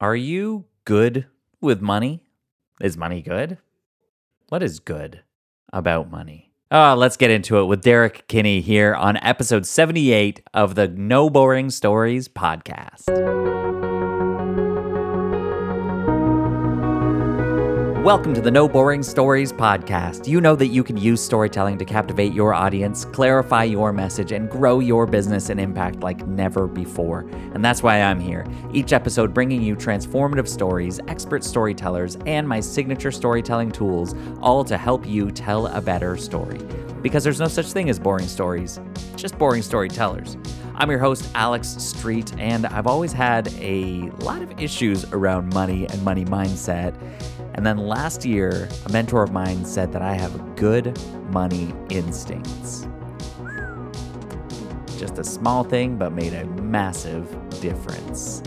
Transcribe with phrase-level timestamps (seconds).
[0.00, 1.26] Are you good
[1.60, 2.22] with money?
[2.80, 3.58] Is money good?
[4.48, 5.22] What is good
[5.72, 6.52] about money?
[6.70, 11.28] Oh, let's get into it with Derrick Kinney here on episode 78 of the No
[11.28, 13.08] Boring Stories podcast.
[18.08, 20.26] Welcome to the No Boring Stories podcast.
[20.26, 24.48] You know that you can use storytelling to captivate your audience, clarify your message, and
[24.48, 27.28] grow your business and impact like never before.
[27.52, 28.46] And that's why I'm here.
[28.72, 34.78] Each episode bringing you transformative stories, expert storytellers, and my signature storytelling tools, all to
[34.78, 36.60] help you tell a better story.
[37.02, 38.80] Because there's no such thing as boring stories,
[39.16, 40.38] just boring storytellers.
[40.76, 45.86] I'm your host, Alex Street, and I've always had a lot of issues around money
[45.88, 46.94] and money mindset.
[47.58, 50.96] And then last year, a mentor of mine said that I have good
[51.32, 52.86] money instincts.
[54.96, 57.28] Just a small thing, but made a massive
[57.60, 58.44] difference.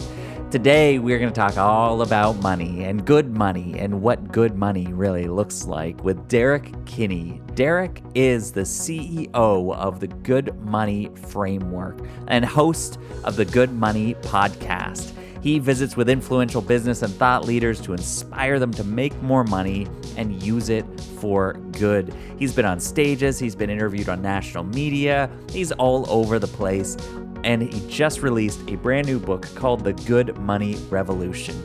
[0.49, 4.87] Today, we're going to talk all about money and good money and what good money
[4.93, 7.41] really looks like with Derrick Kinney.
[7.53, 14.13] Derrick is the CEO of the Good Money Framework and host of the Good Money
[14.21, 15.11] Podcast.
[15.41, 19.87] He visits with influential business and thought leaders to inspire them to make more money
[20.15, 20.85] and use it
[21.19, 22.13] for good.
[22.37, 26.95] He's been on stages, he's been interviewed on national media, he's all over the place,
[27.43, 31.59] and he just released a brand new book called The Good Money Revolution.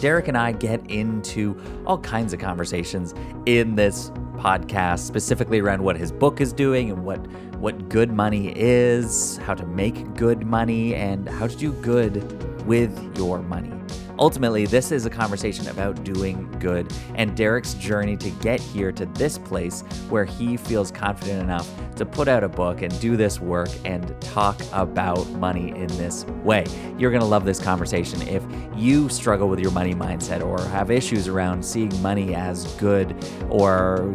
[0.00, 5.96] Derrick and I get into all kinds of conversations in this podcast, specifically around what
[5.96, 10.94] his book is doing and what what good money is, how to make good money,
[10.94, 12.22] and how to do good
[12.66, 13.72] with your money.
[14.18, 19.04] Ultimately, this is a conversation about doing good and Derrick's journey to get here to
[19.06, 23.40] this place where he feels confident enough to put out a book and do this
[23.40, 26.64] work and talk about money in this way.
[26.98, 28.42] You're going to love this conversation if
[28.74, 33.14] you struggle with your money mindset or have issues around seeing money as good
[33.50, 34.12] or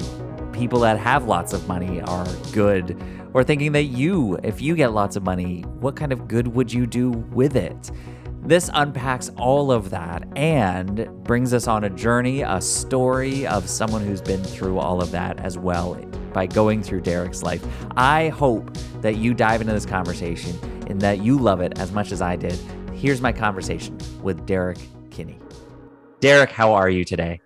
[0.51, 2.99] people that have lots of money are good
[3.33, 6.73] or thinking that you, if you get lots of money, what kind of good would
[6.73, 7.91] you do with it?
[8.51, 14.05] This unpacks all of that and brings us on a journey, a story of someone
[14.05, 15.93] who's been through all of that as well
[16.33, 17.65] by going through Derrick's life.
[17.95, 20.53] I hope that you dive into this conversation
[20.87, 22.59] and that you love it as much as I did.
[22.93, 24.79] Here's my conversation with Derrick
[25.11, 25.39] Kinney.
[26.19, 27.39] Derrick, how are you today?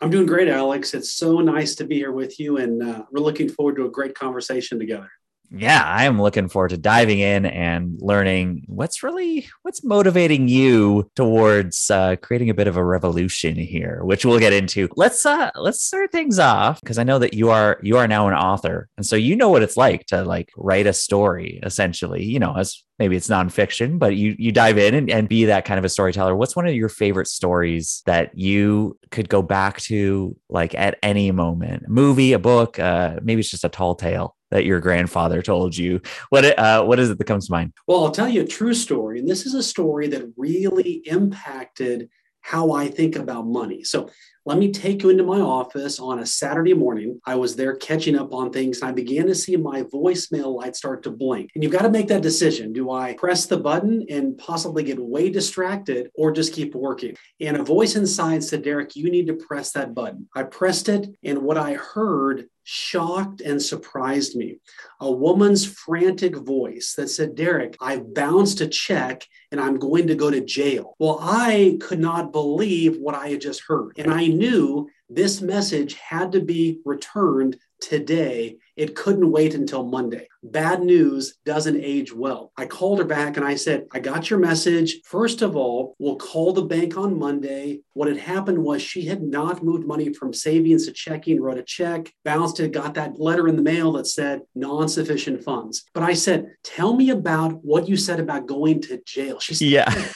[0.00, 0.94] I'm doing great, Alex.
[0.94, 3.90] It's so nice to be here with you, and uh, we're looking forward to a
[3.90, 5.10] great conversation together
[5.54, 11.10] yeah, I am looking forward to diving in and learning what's really what's motivating you
[11.14, 14.88] towards uh, creating a bit of a revolution here, which we'll get into.
[14.96, 18.28] Let's uh let's start things off because I know that you are you are now
[18.28, 22.24] an author, and so you know what it's like to like write a story essentially.
[22.24, 25.66] You know, as maybe it's nonfiction, but you you dive in and, and be that
[25.66, 26.34] kind of a storyteller.
[26.34, 31.30] What's one of your favorite stories that you could go back to like at any
[31.30, 31.84] moment?
[31.86, 35.76] A movie, a book, uh, maybe it's just a tall tale that your grandfather told
[35.76, 36.00] you.
[36.28, 37.72] What uh, what is it that comes to mind?
[37.88, 42.08] Well, I'll tell you a true story, and this is a story that really impacted
[42.42, 43.84] how I think about money.
[43.84, 44.10] So
[44.44, 47.20] let me take you into my office on a Saturday morning.
[47.24, 50.74] I was there catching up on things and I began to see my voicemail light
[50.74, 51.50] start to blink.
[51.54, 52.72] And you've got to make that decision.
[52.72, 57.16] Do I press the button and possibly get way distracted or just keep working?
[57.40, 60.28] And a voice inside said, Derrick, you need to press that button.
[60.34, 64.58] I pressed it, and what I heard shocked and surprised me.
[65.00, 70.14] A woman's frantic voice that said, Derrick, I've bounced a check and I'm going to
[70.14, 70.94] go to jail.
[70.98, 73.92] Well, I could not believe what I had just heard.
[73.98, 78.56] And I knew this message had to be returned today.
[78.76, 80.28] It couldn't wait until Monday.
[80.42, 82.52] Bad news doesn't age well.
[82.56, 85.00] I called her back and I said, I got your message.
[85.04, 87.80] First of all, we'll call the bank on Monday.
[87.92, 91.62] What had happened was she had not moved money from savings to checking, wrote a
[91.62, 95.84] check, bounced it, got that letter in the mail that said non sufficient funds.
[95.92, 99.40] But I said, Tell me about what you said about going to jail.
[99.40, 100.08] She said, Yeah.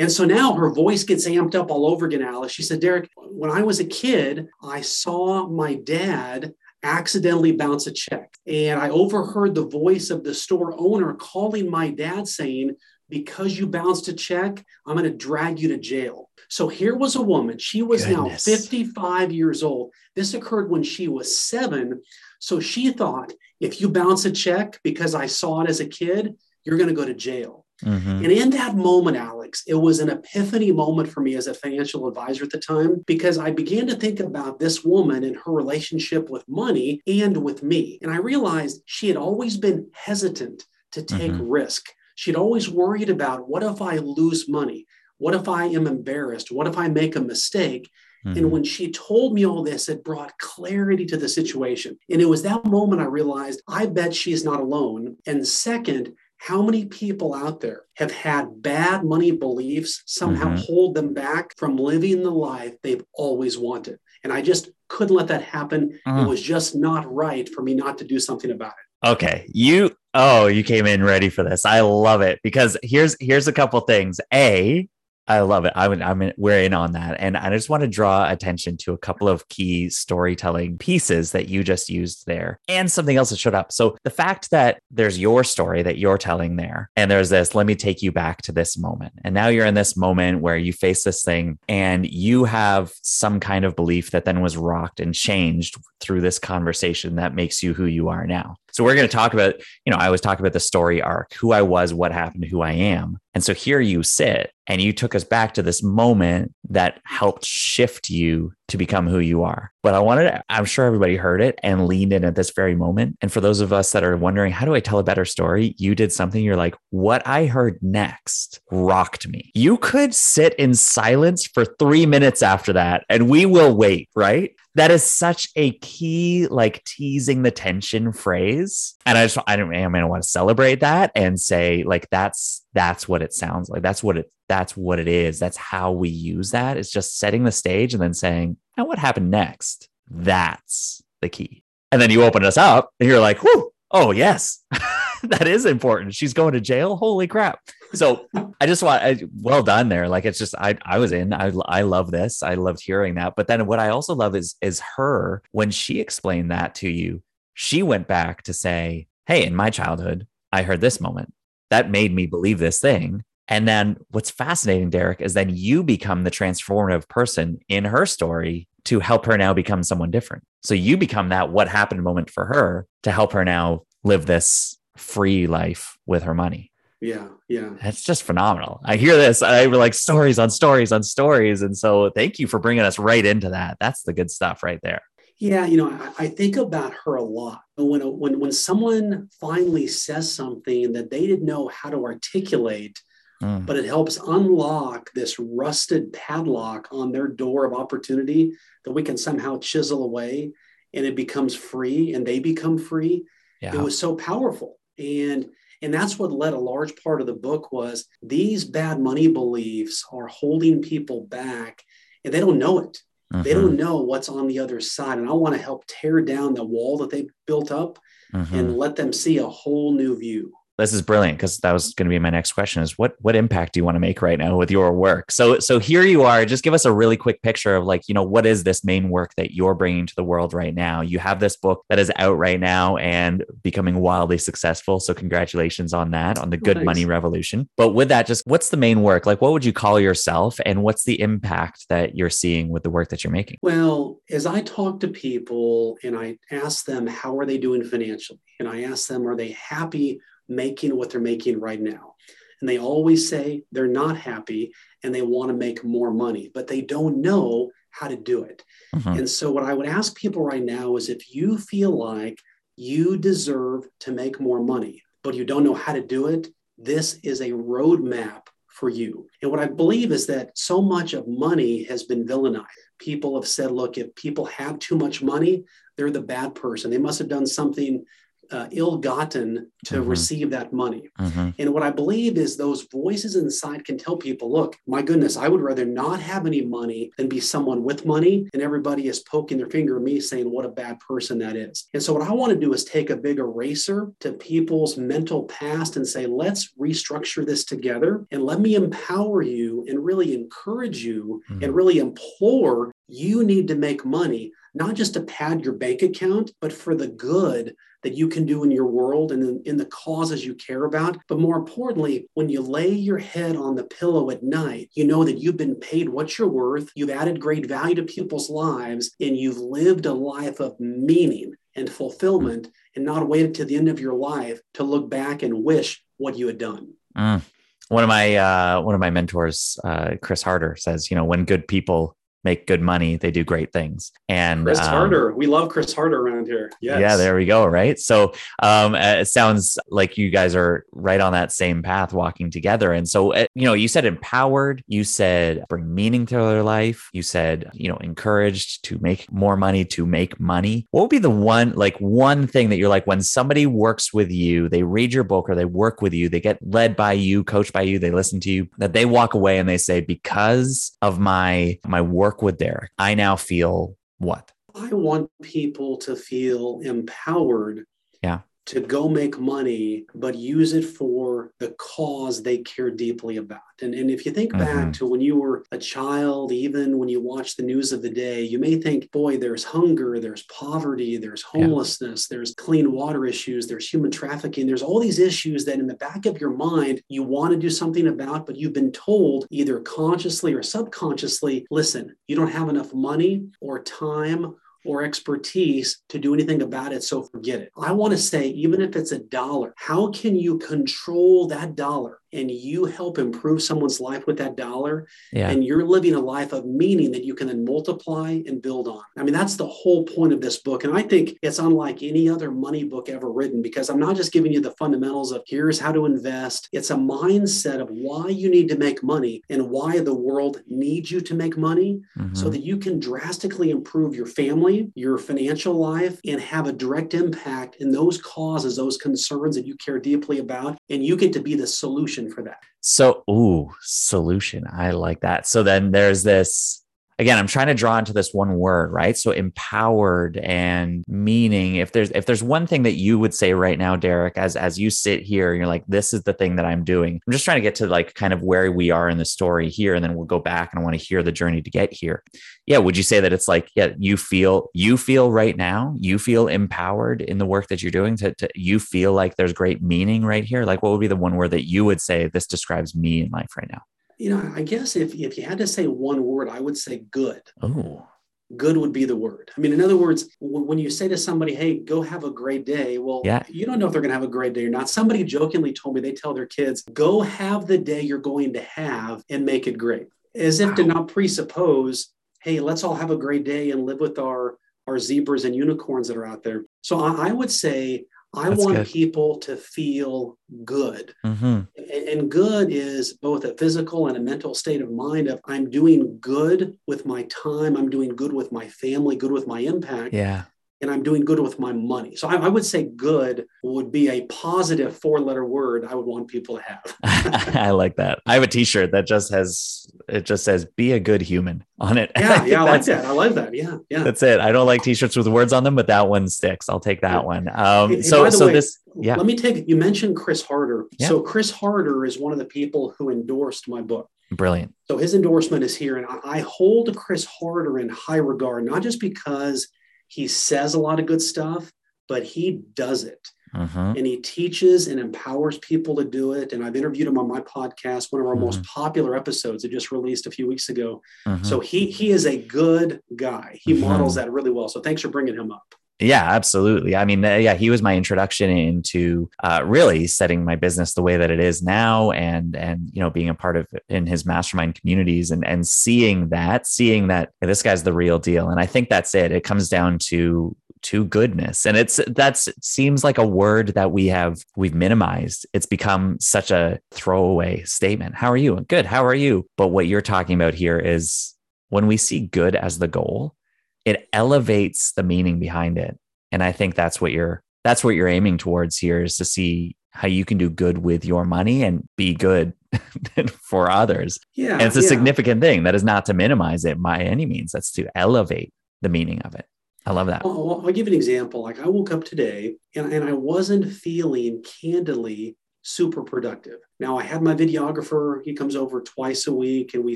[0.00, 2.54] And so now her voice gets amped up all over again, Alex.
[2.54, 7.92] She said, Derrick, when I was a kid, I saw my dad accidentally bounce a
[7.92, 8.34] check.
[8.46, 12.76] And I overheard the voice of the store owner calling my dad saying,
[13.08, 16.30] because you bounced a check, I'm going to drag you to jail.
[16.48, 17.58] So here was a woman.
[17.58, 18.46] She was Goodness.
[18.46, 19.92] now 55 years old.
[20.14, 22.02] This occurred when she was seven.
[22.38, 26.36] So she thought, if you bounce a check because I saw it as a kid,
[26.64, 27.66] you're going to go to jail.
[27.84, 28.24] Mm-hmm.
[28.24, 32.06] And in that moment, Alex, it was an epiphany moment for me as a financial
[32.08, 36.28] advisor at the time because I began to think about this woman and her relationship
[36.28, 37.98] with money and with me.
[38.02, 41.48] And I realized she had always been hesitant to take mm-hmm.
[41.48, 41.86] risk.
[42.14, 44.86] She'd always worried about what if I lose money?
[45.18, 46.50] What if I am embarrassed?
[46.50, 47.90] What if I make a mistake?
[48.26, 48.36] Mhm.
[48.36, 51.98] And when she told me all this, it brought clarity to the situation.
[52.10, 55.16] And it was that moment I realized I bet she's not alone.
[55.26, 60.64] And second, how many people out there have had bad money beliefs somehow Mhm.
[60.64, 63.98] hold them back from living the life they've always wanted?
[64.24, 65.98] And I just couldn't let that happen.
[66.06, 66.22] Mm.
[66.24, 69.08] It was just not right for me not to do something about it.
[69.08, 71.64] Okay, you oh, you came in ready for this.
[71.66, 74.18] I love it because here's here's a couple things.
[74.32, 74.88] A,
[75.28, 75.72] I love it.
[75.76, 78.76] I would I'm in, we're in on that, and I just want to draw attention
[78.78, 83.30] to a couple of key storytelling pieces that you just used there, and something else
[83.30, 83.70] that showed up.
[83.70, 87.54] So the fact that there's your story that you're telling there, and there's this.
[87.54, 90.56] Let me take you back to this moment, and now you're in this moment where
[90.56, 94.98] you face this thing, and you have some kind of belief that then was rocked
[94.98, 98.56] and changed through this conversation that makes you who you are now.
[98.72, 101.34] So we're going to talk about, you know, I always talk about the story arc,
[101.34, 103.18] who I was, what happened, who I am.
[103.34, 107.44] And so here you sit and you took us back to this moment that helped
[107.44, 109.72] shift you to become who you are.
[109.82, 112.76] But I wanted to, I'm sure everybody heard it and leaned in at this very
[112.76, 113.16] moment.
[113.20, 115.74] And for those of us that are wondering, how do I tell a better story?
[115.78, 119.50] You did something you're like, what I heard next rocked me.
[119.54, 124.54] You could sit in silence for three minutes after that and we will wait, right?
[124.76, 128.94] That is such a key, like teasing the tension phrase.
[129.04, 132.08] And I just, I don't, I mean, I want to celebrate that and say, like,
[132.10, 133.82] that's, that's what it sounds like.
[133.82, 135.38] That's what it, that's what it is.
[135.38, 136.76] That's how we use that.
[136.76, 139.88] It's just setting the stage and then saying, now what happened next?
[140.08, 141.64] That's the key.
[141.92, 144.64] And then you open us up and you're like, whoo, oh, yes,
[145.22, 146.14] that is important.
[146.14, 146.96] She's going to jail.
[146.96, 147.60] Holy crap.
[147.92, 148.26] So
[148.60, 150.08] I just want, I, well done there.
[150.08, 152.42] Like it's just, I, I was in, I, I love this.
[152.42, 153.34] I loved hearing that.
[153.36, 157.22] But then what I also love is, is her, when she explained that to you,
[157.54, 161.32] she went back to say, Hey, in my childhood, I heard this moment
[161.70, 163.24] that made me believe this thing.
[163.48, 168.68] And then what's fascinating, Derrick, is then you become the transformative person in her story
[168.84, 170.44] to help her now become someone different.
[170.62, 174.78] So you become that what happened moment for her to help her now live this
[174.96, 176.70] free life with her money.
[177.00, 177.70] Yeah, yeah.
[177.82, 178.80] That's just phenomenal.
[178.84, 179.42] I hear this.
[179.42, 181.62] I were like stories on stories on stories.
[181.62, 183.78] And so thank you for bringing us right into that.
[183.80, 185.00] That's the good stuff right there.
[185.40, 187.62] Yeah, you know, I, I think about her a lot.
[187.76, 193.00] When, when, when someone finally says something that they didn't know how to articulate,
[193.42, 193.64] Mm.
[193.64, 198.52] but it helps unlock this rusted padlock on their door of opportunity
[198.84, 200.52] that we can somehow chisel away
[200.92, 203.24] and it becomes free and they become free.
[203.62, 203.76] Yeah.
[203.76, 204.78] It was so powerful.
[204.98, 205.48] And
[205.80, 210.04] and that's what led a large part of the book was these bad money beliefs
[210.12, 211.82] are holding people back
[212.26, 212.98] and they don't know it.
[213.32, 213.54] They Mhm.
[213.54, 215.18] don't know what's on the other side.
[215.18, 217.98] And I want to help tear down the wall that they built up
[218.34, 218.52] Mhm.
[218.52, 220.52] and let them see a whole new view.
[220.80, 223.36] This is brilliant because that was going to be my next question is what what
[223.36, 225.30] impact do you want to make right now with your work?
[225.30, 228.14] So so here you are just give us a really quick picture of like you
[228.14, 231.02] know what is this main work that you're bringing to the world right now?
[231.02, 235.92] You have this book that is out right now and becoming wildly successful so congratulations
[235.92, 236.86] on that on the oh, good Thanks.
[236.86, 237.68] money revolution.
[237.76, 239.26] But with that just what's the main work?
[239.26, 242.90] Like what would you call yourself and what's the impact that you're seeing with the
[242.90, 243.58] work that you're making?
[243.62, 248.40] Well, as I talk to people and I ask them, how are they doing financially?
[248.58, 252.14] And I ask them, are they happy making what they're making right now?
[252.60, 256.66] And they always say they're not happy and they want to make more money, but
[256.66, 258.62] they don't know how to do it.
[258.94, 259.18] Mhm.
[259.18, 262.38] And so, what I would ask people right now is if you feel like
[262.76, 266.48] you deserve to make more money, but you don't know how to do it,
[266.78, 269.26] this is a roadmap for you.
[269.42, 272.66] And what I believe is that so much of money has been villainized.
[272.98, 275.64] People have said, look, if people have too much money,
[275.96, 276.90] they're the bad person.
[276.90, 278.04] They must have done something
[278.50, 280.08] uh, ill gotten to Mhm.
[280.08, 281.08] receive that money.
[281.18, 281.54] Mhm.
[281.58, 285.48] And what I believe is those voices inside can tell people, look, my goodness, I
[285.48, 288.48] would rather not have any money than be someone with money.
[288.52, 291.88] And everybody is poking their finger at me saying what a bad person that is.
[291.94, 295.44] And so what I want to do is take a big eraser to people's mental
[295.44, 301.04] past and say, let's restructure this together and let me empower you and really encourage
[301.04, 301.62] you Mhm.
[301.64, 306.52] and really implore you need to make money, not just to pad your bank account,
[306.60, 309.84] but for the good that you can do in your world and in, in the
[309.86, 311.18] causes you care about.
[311.28, 315.24] But more importantly, when you lay your head on the pillow at night, you know
[315.24, 319.36] that you've been paid what you're worth, you've added great value to people's lives, and
[319.36, 324.00] you've lived a life of meaning and fulfillment and not waited to the end of
[324.00, 326.94] your life to look back and wish what you had done.
[327.16, 327.42] Mm.
[327.88, 331.44] One of my uh, one of my mentors, uh, Chris Harder, says, you know, when
[331.44, 334.12] good people make good money, they do great things.
[334.28, 336.70] And Chris um, Harder, we love Chris Harder around here.
[336.80, 337.00] Yes.
[337.00, 337.66] Yeah, there we go.
[337.66, 337.98] Right.
[337.98, 338.32] So
[338.62, 342.92] um, uh, it sounds like you guys are right on that same path, walking together.
[342.92, 347.08] And so, uh, you know, you said empowered, you said bring meaning to their life,
[347.12, 350.86] you said, you know, encouraged to make more money, to make money.
[350.90, 354.30] What would be the one, like one thing that you're like, when somebody works with
[354.30, 357.44] you, they read your book or they work with you, they get led by you,
[357.44, 360.96] coached by you, they listen to you, that they walk away and they say, because
[361.02, 364.52] of my my work with Derrick, I now feel what?
[364.74, 367.84] I want people to feel empowered
[368.22, 368.40] Yeah.
[368.70, 373.58] To go make money, but use it for the cause they care deeply about.
[373.82, 374.58] And, and if you think Mhm.
[374.58, 378.10] back to when you were a child, even when you watch the news of the
[378.10, 381.62] day, you may think, boy, there's hunger, there's poverty, there's Yeah.
[381.62, 385.96] homelessness, there's clean water issues, there's human trafficking, there's all these issues that in the
[385.96, 389.80] back of your mind you want to do something about, but you've been told either
[389.80, 396.34] consciously or subconsciously, listen, you don't have enough money or time or expertise to do
[396.34, 397.02] anything about it.
[397.02, 397.72] So forget it.
[397.76, 402.19] I want to say, even if it's a dollar, how can you control that dollar
[402.32, 405.06] and you help improve someone's life with that dollar?
[405.32, 405.50] Yeah.
[405.50, 409.02] And you're living a life of meaning that you can then multiply and build on.
[409.16, 410.84] I mean, that's the whole point of this book.
[410.84, 414.32] And I think it's unlike any other money book ever written because I'm not just
[414.32, 416.68] giving you the fundamentals of here's how to invest.
[416.72, 421.10] It's a mindset of why you need to make money and why the world needs
[421.10, 422.00] you to make money
[422.32, 422.52] so Mhm.
[422.52, 427.76] that you can drastically improve your family, your financial life, and have a direct impact
[427.80, 430.78] in those causes, those concerns that you care deeply about.
[430.88, 432.60] And you get to be the solution for that.
[432.80, 434.64] So, ooh, solution.
[434.70, 435.46] I like that.
[435.46, 436.84] So then there's this
[437.20, 439.16] again, I'm trying to draw into this one word, right?
[439.16, 441.76] So empowered and meaning.
[441.76, 444.78] If there's if there's one thing that you would say right now, Derrick, as as
[444.78, 447.20] you sit here, you're like, this is the thing that I'm doing.
[447.26, 449.68] I'm just trying to get to like kind of where we are in the story
[449.68, 451.92] here, and then we'll go back and I want to hear the journey to get
[451.92, 452.24] here.
[452.66, 456.18] Yeah, would you say that it's like, yeah, you feel you feel right now, you
[456.18, 459.82] feel empowered in the work that you're doing to, to you feel like there's great
[459.82, 460.64] meaning right here?
[460.64, 463.30] Like what would be the one word that you would say this describes me in
[463.30, 463.82] life right now?
[464.20, 466.98] You know, I guess if, if you had to say one word, I would say
[467.10, 467.40] good.
[467.62, 468.06] Oh,
[468.54, 469.50] Good would be the word.
[469.56, 472.30] I mean, in other words, w- when you say to somebody, hey, go have a
[472.30, 473.44] great day, well, Yeah.
[473.48, 474.90] you don't know if they're going to have a great day or not.
[474.90, 478.60] Somebody jokingly told me they tell their kids, go have the day you're going to
[478.60, 482.08] have and make it great, as if to not presuppose,
[482.42, 484.58] hey, let's all have a great day and live with our,
[484.88, 486.64] our zebras and unicorns that are out there.
[486.82, 488.86] So I, I would say, I That's want good.
[488.86, 491.14] people to feel good.
[491.24, 495.40] hmm And- And good is both a physical and a mental state of mind of
[495.46, 499.60] I'm doing good with my time, I'm doing good with my family, good with my
[499.60, 500.44] impact, yeah.
[500.80, 502.16] And I'm doing good with my money.
[502.16, 506.06] So I, I would say good would be a positive four letter word I would
[506.06, 506.96] want people to have.
[507.56, 508.20] I like that.
[508.26, 511.98] I have a T-shirt that just has it just says "Be a good human" on
[511.98, 512.10] it.
[512.16, 513.04] Yeah, think yeah, I like that.
[513.04, 513.54] I like that.
[513.54, 514.02] Yeah, yeah.
[514.02, 514.40] That's it.
[514.40, 516.68] I don't like T-shirts with words on them, but that one sticks.
[516.68, 517.22] I'll take that Yeah.
[517.22, 517.48] one.
[517.52, 519.16] Um, so so way, this yeah.
[519.16, 520.86] Let me take you mentioned Chris Harder.
[520.98, 521.08] Yeah.
[521.08, 524.08] So Chris Harder is one of the people who endorsed my book.
[524.32, 524.74] brilliant.
[524.88, 528.82] So his endorsement is here, and I, I hold Chris Harder in high regard, not
[528.82, 529.68] just because
[530.10, 531.72] he says a lot of good stuff,
[532.08, 533.28] but he does it.
[533.54, 533.96] Mhm.
[533.96, 536.52] And he teaches and empowers people to do it.
[536.52, 539.90] And I've interviewed him on my podcast, one of our most popular episodes that just
[539.90, 541.02] released a few weeks ago.
[541.26, 541.44] Mhm.
[541.44, 543.58] So he he is a good guy.
[543.60, 544.68] He models that really well.
[544.68, 545.74] So thanks for bringing him up.
[546.00, 546.96] Yeah, absolutely.
[546.96, 551.02] I mean, uh, yeah, he was my introduction into uh, really setting my business the
[551.02, 554.24] way that it is now, and and you know being a part of in his
[554.24, 558.48] mastermind communities and and seeing that, seeing that hey, this guy's the real deal.
[558.48, 559.30] And I think that's it.
[559.30, 564.06] It comes down to to goodness, and it's that's seems like a word that we
[564.06, 565.46] have we've minimized.
[565.52, 568.14] It's become such a throwaway statement.
[568.14, 568.56] How are you?
[568.68, 568.86] Good.
[568.86, 569.46] How are you?
[569.58, 571.34] But what you're talking about here is
[571.68, 573.34] when we see good as the goal
[573.84, 575.98] it elevates the meaning behind it
[576.32, 579.76] and i think that's what you're that's what you're aiming towards here is to see
[579.90, 582.52] how you can do good with your money and be good
[583.42, 584.52] for others Yeah.
[584.54, 584.88] and it's a yeah.
[584.88, 588.88] significant thing that is not to minimize it by any means that's to elevate the
[588.88, 589.46] meaning of it
[589.86, 591.42] i love that I'll, I'll give an example.
[591.42, 596.58] Like I woke up today and, and I wasn't feeling candidly super productive.
[596.78, 599.94] Now I had my videographer, he comes over twice a week and we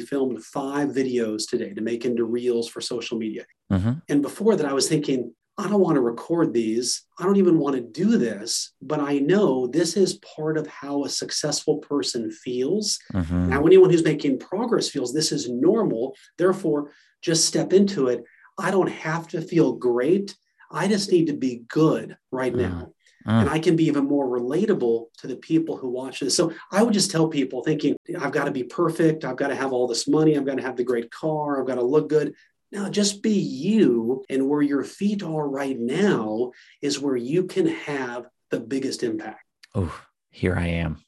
[0.00, 3.44] filmed five videos today to make into reels for social media.
[3.72, 3.92] Mm-hmm.
[4.08, 7.04] And before that, I was thinking, I don't want to record these.
[7.18, 11.04] I don't even want to do this, but I know this is part of how
[11.04, 12.98] a successful person feels.
[13.12, 13.48] Mhm.
[13.48, 16.16] Now, anyone who's making progress feels this is normal.
[16.38, 16.90] Therefore,
[17.22, 18.24] just step into it.
[18.58, 20.36] I don't have to feel great.
[20.72, 22.58] I just need to be good right Mhm.
[22.58, 22.93] now.
[23.26, 23.42] Mm.
[23.42, 26.36] And I can be even more relatable to the people who watch this.
[26.36, 29.24] So I would just tell people thinking, I've got to be perfect.
[29.24, 30.36] I've got to have all this money.
[30.36, 31.60] I've got to have the great car.
[31.60, 32.34] I've got to look good.
[32.70, 34.24] Now, just be you.
[34.28, 36.52] And where your feet are right now
[36.82, 39.42] is where you can have the biggest impact.
[39.74, 39.96] Oh,
[40.30, 40.98] here I am.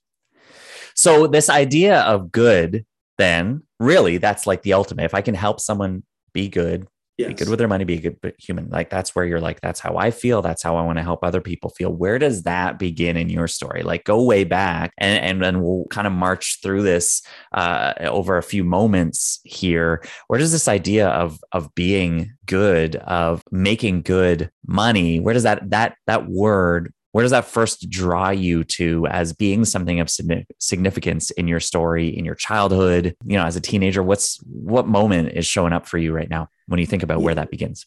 [0.94, 2.86] So, this idea of good,
[3.18, 5.04] then really, that's like the ultimate.
[5.04, 7.28] If I can help someone be good, yes.
[7.28, 8.68] be good with their money, be a good human.
[8.68, 10.42] Like that's where you're like, that's how I feel.
[10.42, 11.92] That's how I want to help other people feel.
[11.92, 13.82] Where does that begin in your story?
[13.82, 18.36] Like go way back and, and then we'll kind of march through this uh, over
[18.36, 20.02] a few moments here.
[20.28, 25.70] Where does this idea of, of being good, of making good money, where does that,
[25.70, 30.10] that, that word where does that first draw you to as being something of
[30.58, 35.32] significance in your story in your childhood you know as a teenager what's what moment
[35.32, 37.86] is showing up for you right now when you think about where that begins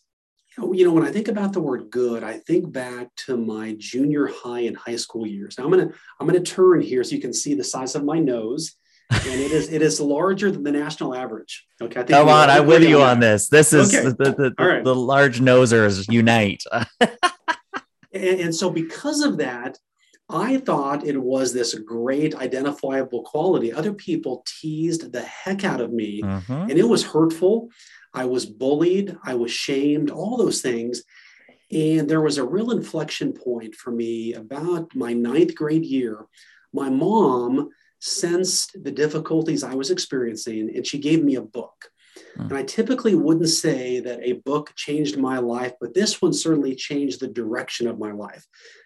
[0.57, 4.25] you know when i think about the word good i think back to my junior
[4.25, 7.31] high and high school years now i'm gonna i'm gonna turn here so you can
[7.31, 8.77] see the size of my nose
[9.12, 11.65] and it is it is larger than the national average.
[11.81, 13.50] Okay, come on, I'm with you on, on this.
[13.50, 14.05] This is okay.
[14.05, 14.83] the, the, the, right.
[14.83, 16.63] the large nosers unite.
[18.13, 19.78] And, and so, because of that,
[20.30, 23.74] I thought it was this great identifiable quality.
[23.74, 26.51] Other people teased the heck out of me, mm-hmm.
[26.51, 27.70] and it was hurtful.
[28.13, 31.04] I was bullied, I was shamed, all those things.
[31.72, 36.25] And there was a real inflection point for me about my ninth grade year.
[36.74, 41.89] My mom sensed the difficulties I was experiencing, and she gave me a book.
[42.35, 42.41] Hmm.
[42.43, 46.75] And I typically wouldn't say that a book changed my life, but this one certainly
[46.75, 48.45] changed the direction of my life.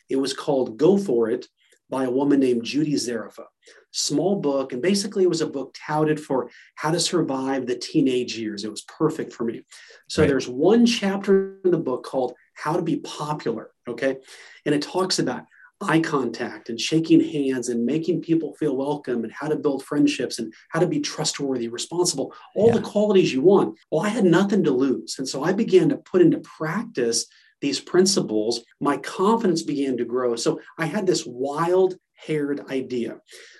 [0.09, 1.47] It was called Go For It
[1.89, 3.45] by a woman named Judy Zerafa.
[3.91, 8.37] Small book, and basically it was a book touted for how to survive the teenage
[8.37, 8.63] years.
[8.63, 9.63] It was perfect for me.
[10.09, 10.27] So right.
[10.27, 13.69] there's one chapter in the book called How to Be Popular.
[13.87, 14.17] Okay.
[14.65, 15.43] And it talks about
[15.83, 20.39] eye contact and shaking hands and making people feel welcome and how to build friendships
[20.39, 22.75] and how to be trustworthy, responsible, all yeah.
[22.75, 23.77] the qualities you want.
[23.91, 25.15] Well, I had nothing to lose.
[25.19, 27.25] And so I began to put into practice
[27.61, 28.63] these principles.
[28.81, 30.35] My confidence began to grow.
[30.35, 33.19] So I had this wild haired idea.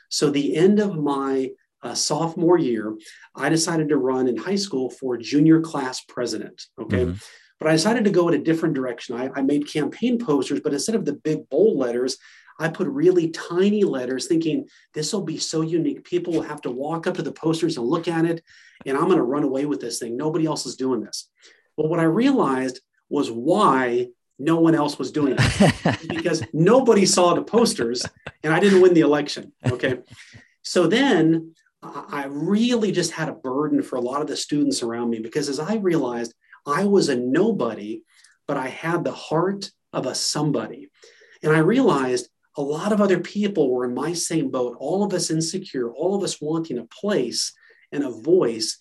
[0.09, 1.51] So the end of my
[1.81, 2.95] uh, sophomore year,
[3.35, 6.61] I decided to run in high school for junior class president.
[6.79, 7.05] Okay.
[7.05, 7.17] Mm-hmm.
[7.63, 9.15] But I decided to go in a different direction.
[9.15, 12.17] I, I made campaign posters, but instead of the big bold letters,
[12.59, 16.03] I put really tiny letters thinking this will be so unique.
[16.03, 18.43] People will have to walk up to the posters and look at it,
[18.85, 20.17] and I'm going to run away with this thing.
[20.17, 21.29] Nobody else is doing this.
[21.77, 27.33] But what I realized was why no one else was doing it because nobody saw
[27.33, 28.05] the posters
[28.43, 29.53] and I didn't win the election.
[29.65, 29.99] Okay.
[30.63, 35.11] So then I really just had a burden for a lot of the students around
[35.11, 36.33] me because as I realized
[36.65, 38.03] I was a nobody,
[38.47, 40.89] but I had the heart of a somebody.
[41.41, 45.13] And I realized a lot of other people were in my same boat, all of
[45.13, 47.53] us insecure, all of us wanting a place
[47.91, 48.77] and a voice.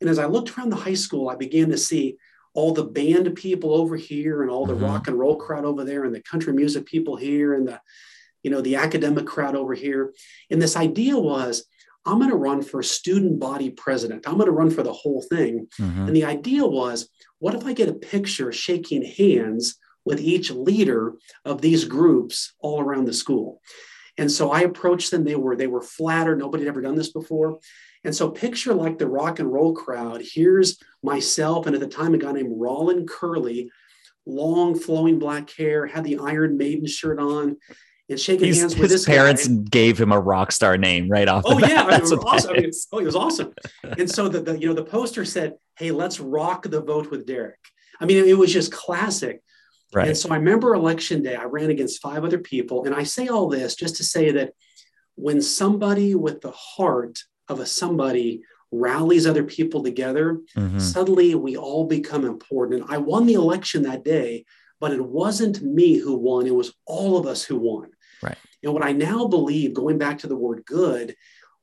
[0.00, 2.16] And as I looked around the high school, I began to see
[2.54, 4.84] all the band people over here and all the mm-hmm.
[4.84, 7.80] rock and roll crowd over there and the country music people here and the
[8.42, 10.14] you know the academic crowd over here
[10.50, 11.66] and this idea was
[12.06, 14.26] I'm going to run for student body president.
[14.26, 15.68] I'm going to run for the whole thing.
[15.80, 16.06] Mm-hmm.
[16.06, 21.14] And the idea was what if I get a picture shaking hands with each leader
[21.44, 23.60] of these groups all around the school?
[24.16, 25.24] And so I approached them.
[25.24, 26.38] They were they were flattered.
[26.38, 27.58] Nobody had ever done this before.
[28.04, 30.22] And so picture like the rock and roll crowd.
[30.22, 33.70] Here's myself, and at the time a guy named Rollin Curley,
[34.26, 37.56] long flowing black hair, had the Iron Maiden shirt on,
[38.08, 39.62] and shaking He's, hands with his parents guy.
[39.70, 41.44] gave him a rock star name right off.
[41.46, 42.50] Oh yeah, I mean, awesome.
[42.50, 43.54] I mean, oh, he was awesome.
[43.98, 47.26] and so the, the you know the poster said, "Hey, let's rock the vote with
[47.26, 47.58] Derrick."
[48.00, 49.40] I mean, it was just classic.
[49.92, 50.08] Right.
[50.08, 53.28] And so I remember election day, I ran against five other people, and I say
[53.28, 54.52] all this just to say that
[55.14, 60.78] when somebody with the heart of a somebody rallies other people together, mm-hmm.
[60.78, 62.82] suddenly we all become important.
[62.82, 64.44] And I won the election that day,
[64.80, 67.93] but it wasn't me who won; it was all of us who won.
[68.24, 68.38] Right.
[68.62, 71.14] And what I now believe, going back to the word good,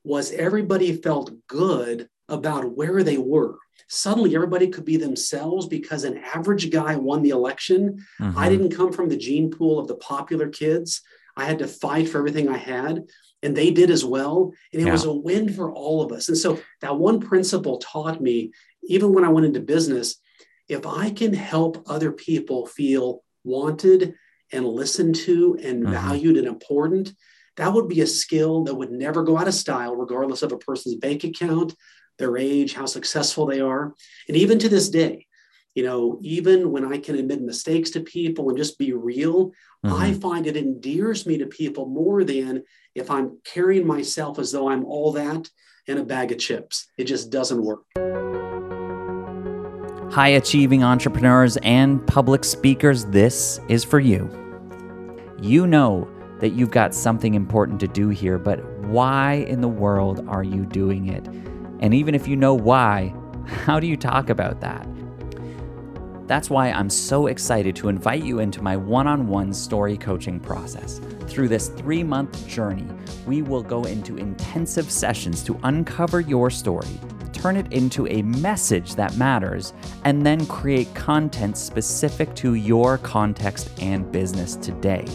[0.04, 3.58] was everybody felt good about where they were.
[3.88, 8.06] Suddenly, everybody could be themselves because an average guy won the election.
[8.19, 8.38] Mm-hmm.
[8.38, 11.02] I didn't come from the gene pool of the popular kids.
[11.36, 13.04] I had to fight for everything I had,
[13.43, 14.54] and they did as well.
[14.71, 14.91] And it yeah.
[14.91, 16.30] was a win for all of us.
[16.30, 18.52] And so, that one principle taught me,
[18.84, 20.15] even when I went into business,
[20.69, 24.15] if I can help other people feel wanted
[24.52, 25.94] and listened to and mm-hmm.
[25.94, 27.14] valued and important,
[27.58, 30.58] that would be a skill that would never go out of style, regardless of a
[30.58, 31.76] person's bank account,
[32.18, 33.94] their age, how successful they are.
[34.28, 35.28] And even to this day,
[35.76, 39.48] you know, even when I can admit mistakes to people and just be real,
[39.86, 39.94] mm-hmm.
[39.94, 44.70] I find it endears me to people more than if I'm carrying myself as though
[44.70, 45.50] I'm all that
[45.88, 46.88] in a bag of chips.
[46.98, 47.84] It just doesn't work.
[50.12, 54.41] High achieving entrepreneurs and public speakers, this is for you.
[55.42, 56.08] You know
[56.40, 60.66] that you've got something important to do here, but why in the world are you
[60.66, 61.28] doing it?
[61.80, 63.16] And even if you know why,
[63.48, 64.88] how do you talk about that?
[66.28, 70.40] That's why I'm so excited to invite you into my one on one story coaching
[70.40, 71.02] process.
[71.26, 72.88] Through this three month journey,
[73.26, 77.00] we will go into intensive sessions to uncover your story,
[77.34, 79.74] turn it into a message that matters,
[80.04, 85.08] and then create content specific to your context and business today.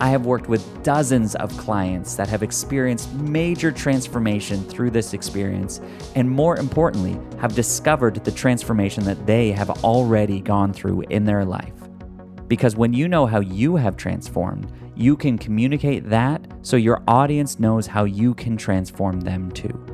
[0.00, 5.80] I have worked with dozens of clients that have experienced major transformation through this experience,
[6.14, 11.44] and more importantly, have discovered the transformation that they have already gone through in their
[11.44, 11.72] life.
[12.46, 17.58] Because when you know how you have transformed, you can communicate that so your audience
[17.58, 19.84] knows how you can transform them too.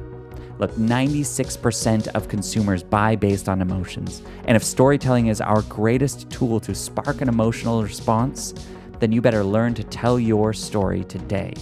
[0.59, 4.23] Look, 96% of consumers buy based on emotions.
[4.45, 8.55] And if storytelling is our greatest tool to spark an emotional response,
[9.01, 11.55] then you better learn to tell your story today.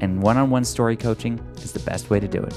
[0.00, 2.54] And one on one story coaching is the best way to do it.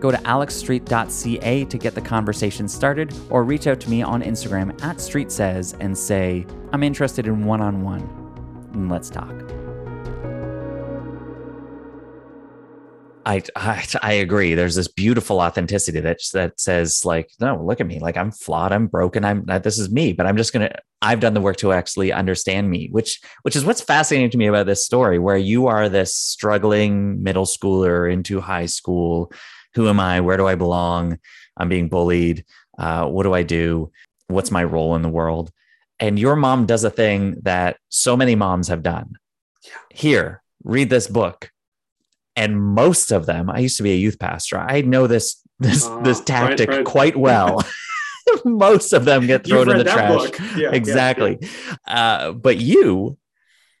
[0.00, 4.70] Go to alexstreet.ca to get the conversation started or reach out to me on Instagram
[4.82, 8.88] at StreetSays and say, I'm interested in one on one.
[8.88, 9.43] Let's talk.
[13.26, 14.54] I, I, I agree.
[14.54, 17.98] There's this beautiful authenticity that that says like, no, look at me.
[17.98, 18.72] Like I'm flawed.
[18.72, 19.24] I'm broken.
[19.24, 20.12] I'm this is me.
[20.12, 20.74] But I'm just gonna.
[21.02, 24.46] I've done the work to actually understand me, which which is what's fascinating to me
[24.46, 29.32] about this story, where you are this struggling middle schooler into high school.
[29.74, 30.20] Who am I?
[30.20, 31.18] Where do I belong?
[31.56, 32.44] I'm being bullied.
[32.78, 33.90] Uh, what do I do?
[34.28, 35.50] What's my role in the world?
[36.00, 39.14] And your mom does a thing that so many moms have done.
[39.64, 39.70] Yeah.
[39.90, 41.50] Here, read this book
[42.36, 45.86] and most of them i used to be a youth pastor i know this this
[45.86, 46.86] uh, this tactic right, right.
[46.86, 47.62] quite well
[48.44, 51.48] most of them get thrown in the trash yeah, exactly yeah,
[51.86, 51.94] yeah.
[51.94, 53.16] Uh, but you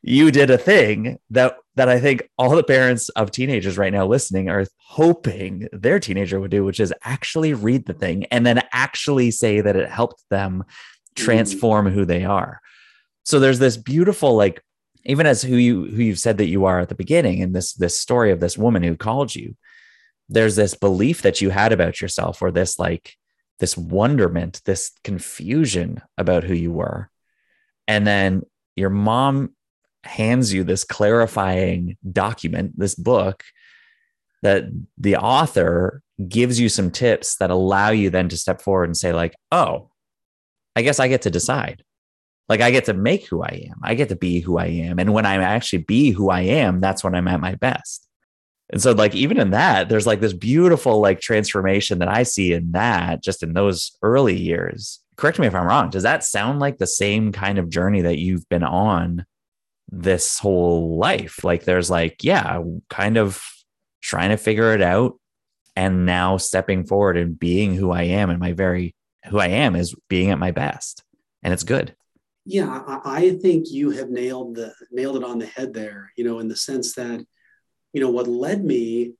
[0.02, 4.06] you did a thing that that i think all the parents of teenagers right now
[4.06, 8.62] listening are hoping their teenager would do which is actually read the thing and then
[8.72, 11.14] actually say that it helped them mm.
[11.14, 11.92] transform mm.
[11.92, 12.60] who they are
[13.24, 14.62] so there's this beautiful like
[15.04, 17.74] even as who you who you've said that you are at the beginning and this
[17.74, 19.56] this story of this woman who called you
[20.28, 23.16] there's this belief that you had about yourself or this like
[23.58, 27.10] this wonderment this confusion about who you were.
[27.86, 28.42] And then
[28.76, 29.54] your mom
[30.02, 33.42] hands you this clarifying document this book
[34.42, 34.64] that
[34.98, 39.14] the author gives you some tips that allow you then to step forward and say
[39.14, 39.90] like oh
[40.76, 41.82] i guess i get to decide
[42.48, 43.80] like I get to make who I am.
[43.82, 44.98] I get to be who I am.
[44.98, 48.06] And when I actually be who I am, that's when I'm at my best.
[48.70, 52.52] And so, like, even in that, there's like this beautiful like transformation that I see
[52.52, 55.00] in that just in those early years.
[55.16, 55.90] Correct me if I'm wrong.
[55.90, 59.26] Does that sound like the same kind of journey that you've been on
[59.90, 61.44] this whole life?
[61.44, 63.42] Like, there's like, yeah, kind of
[64.02, 65.18] trying to figure it out
[65.76, 68.94] and now stepping forward and being who I am and my very
[69.26, 71.02] who I am is being at my best.
[71.42, 71.94] And it's good.
[72.46, 76.12] Yeah, I think you have nailed the nailed it on the head there.
[76.16, 77.24] You know, in the sense that,
[77.92, 79.14] you know, what led me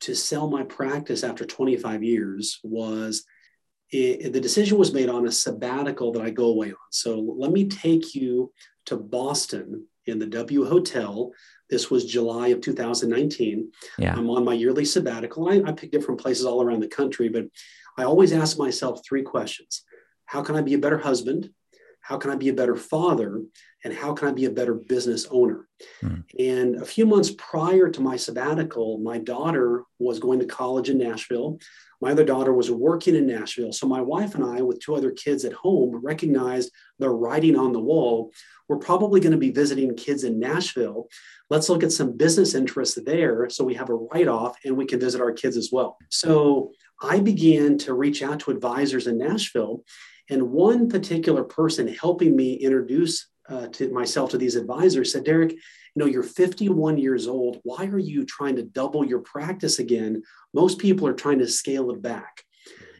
[0.00, 3.24] to sell my practice after 25 years was
[3.90, 6.76] it, the decision was made on a sabbatical that I go away on.
[6.90, 8.52] So let me take you
[8.86, 11.32] to Boston in the W Hotel.
[11.70, 13.70] This was July of 2019.
[13.98, 14.14] Yeah.
[14.16, 15.48] I'm on my yearly sabbatical.
[15.48, 17.44] I, I pick different places all around the country, but
[17.96, 19.84] I always ask myself three questions:
[20.26, 21.50] How can I be a better husband?
[22.04, 23.42] How can I be a better father?
[23.82, 25.66] And how can I be a better business owner?
[26.02, 26.24] Mm.
[26.38, 30.98] And a few months prior to my sabbatical, my daughter was going to college in
[30.98, 31.58] Nashville.
[32.02, 33.72] My other daughter was working in Nashville.
[33.72, 37.72] So my wife and I, with two other kids at home, recognized the writing on
[37.72, 38.32] the wall.
[38.68, 41.06] We're probably going to be visiting kids in Nashville.
[41.48, 44.84] Let's look at some business interests there so we have a write off and we
[44.84, 45.96] can visit our kids as well.
[46.10, 49.84] So I began to reach out to advisors in Nashville
[50.30, 55.52] and one particular person helping me introduce uh, to myself to these advisors said, Derrick,
[55.52, 55.58] you
[55.96, 57.60] know, you're 51 years old.
[57.62, 60.22] Why are you trying to double your practice again?
[60.52, 62.42] Most people are trying to scale it back.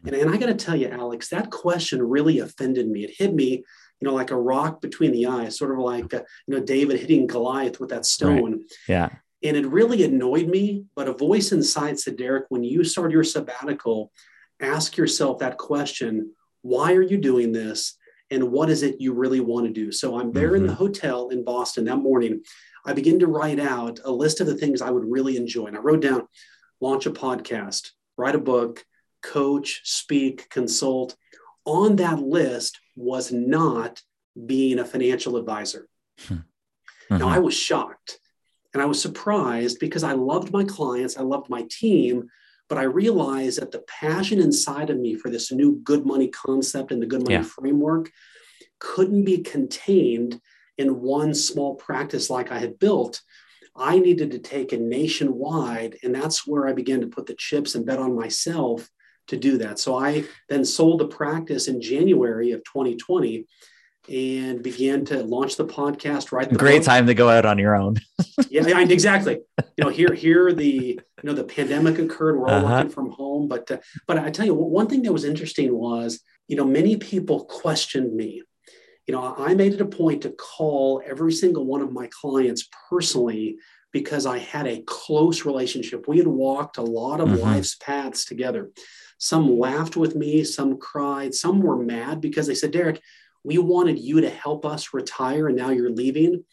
[0.05, 3.05] And, and I got to tell you, Alex, that question really offended me.
[3.05, 3.65] It hit me,
[4.01, 7.01] you know, like a rock between the eyes, sort of like, uh, you know, David
[7.01, 8.53] hitting Goliath with that stone.
[8.53, 8.61] Right.
[8.87, 9.09] Yeah.
[9.43, 10.85] And it really annoyed me.
[10.95, 14.13] But a voice inside said, Derrick, when you start your sabbatical,
[14.61, 16.33] ask yourself that question
[16.65, 17.97] why are you doing this?
[18.31, 19.93] and what is it you really want to do.
[19.93, 20.57] So I'm there mm-hmm.
[20.57, 20.83] in the mm-hmm.
[20.83, 22.43] hotel in Boston that morning.
[22.85, 25.67] I begin to write out a list of the things I would really enjoy.
[25.67, 26.27] And I wrote down
[26.81, 28.85] launch a podcast, write a book,
[29.23, 31.17] coach, speak, consult.
[31.65, 34.03] On that list was not
[34.47, 35.89] being a financial advisor.
[36.27, 36.35] Hmm.
[36.35, 37.19] Mm-hmm.
[37.19, 38.19] Now, I was shocked
[38.73, 42.29] and I was surprised because I loved my clients, I loved my team,
[42.69, 46.93] but I realized that the passion inside of me for this new good money concept
[46.93, 47.43] and the good money yeah.
[47.43, 48.11] framework
[48.79, 50.41] couldn't be contained
[50.79, 53.21] in one small practice like I had built.
[53.77, 55.99] I needed to take it nationwide.
[56.03, 58.89] And that's where I began to put the chips and bet on myself
[59.29, 59.79] to do that.
[59.79, 63.47] So I then sold the practice in January of 2020
[64.09, 66.33] and began to launch the podcast.
[66.33, 66.85] Right, great book.
[66.85, 67.97] time to go out on your own.
[68.51, 69.41] yeah, exactly.
[69.77, 72.39] You know, here, here, the you know the pandemic occurred.
[72.39, 72.75] We're all uh-huh.
[72.75, 76.21] working from home, but uh, but I tell you, one thing that was interesting was
[76.49, 78.43] you know many people questioned me.
[79.07, 82.69] You know, I made it a point to call every single one of my clients
[82.89, 83.59] personally
[83.93, 86.09] because I had a close relationship.
[86.09, 87.43] We had walked a lot of mm-hmm.
[87.43, 88.71] life's paths together.
[89.19, 93.01] Some laughed with me, some cried, some were mad because they said, Derrick,
[93.45, 96.45] we wanted you to help us retire, and now you're leaving.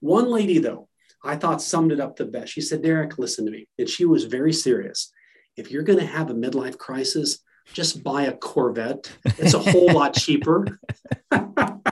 [0.00, 0.88] One lady, though,
[1.22, 2.52] I thought summed it up the best.
[2.52, 3.68] She said, Derrick, listen to me.
[3.78, 5.12] And she was very serious.
[5.56, 7.38] If you're going to have a midlife crisis,
[7.72, 9.12] just buy a Corvette.
[9.38, 10.66] It's a whole lot cheaper.
[11.30, 11.82] and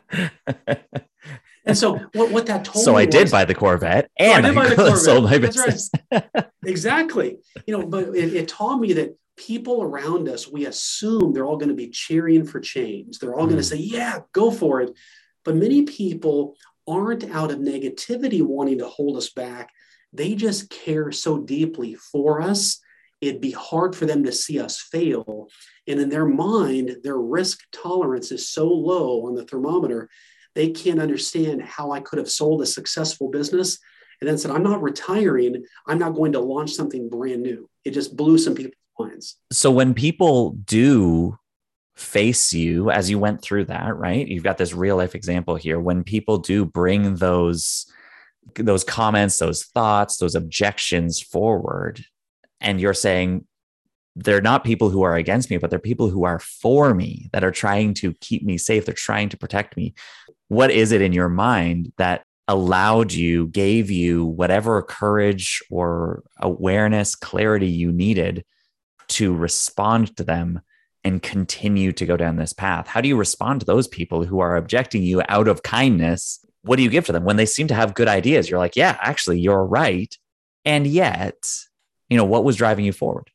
[1.75, 2.83] so what, what that told me.
[2.83, 4.99] so me I did buy the Corvette oh, and so I, I Corvette.
[4.99, 5.91] sold my business.
[6.11, 6.25] Right.
[6.65, 7.39] exactly.
[7.67, 11.57] You know, but it, it, taught me that people around us, we assume they're all
[11.57, 13.19] going to be cheering for change.
[13.19, 13.51] They're all mm.
[13.51, 14.91] going to say, yeah, go for it.
[15.45, 19.71] But many people aren't out of negativity wanting to hold us back.
[20.13, 22.81] They just care so deeply for us.
[23.21, 25.49] It'd be hard for them to see us fail.
[25.87, 30.09] And in their mind, their risk tolerance is so low on the thermometer,
[30.55, 33.79] they can't understand how I could have sold a successful business
[34.21, 35.65] and then said, I'm not retiring.
[35.87, 37.69] I'm not going to launch something brand new.
[37.85, 38.55] It just blew some
[38.99, 39.21] people
[39.53, 41.39] so when people do
[41.99, 44.27] face you as you went through that, right?
[44.29, 45.81] You've got this real life example here.
[45.81, 47.87] When people do bring those
[48.55, 52.05] those comments, those thoughts, those objections forward,
[52.61, 53.45] and you're saying
[54.17, 57.45] they're not people who are against me, but they're people who are for me, that
[57.45, 58.85] are trying to keep me safe.
[58.85, 59.95] They're trying to protect me.
[60.49, 67.15] What is it in your mind that allowed you, gave you whatever courage or awareness,
[67.15, 68.45] clarity you needed
[69.09, 70.61] to respond to them
[71.05, 72.87] and continue to go down this path?
[72.87, 76.45] How do you respond to those people who are objecting you out of kindness?
[76.63, 78.51] What do you give to them when they seem to have good ideas?
[78.51, 80.15] You're like, yeah, actually, you're right.
[80.65, 81.51] And yet,
[82.09, 83.31] you know, what was driving you forward?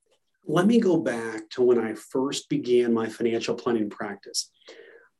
[0.45, 4.51] Let me go back to when I first began my financial planning practice.